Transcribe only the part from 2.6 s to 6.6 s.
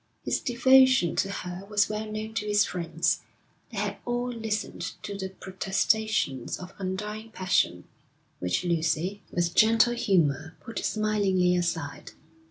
friends. They had all listened to the protestations